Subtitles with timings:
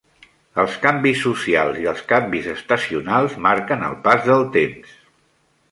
[0.61, 4.99] Els canvis socials i els canvis estacionals marquen el pas del temps.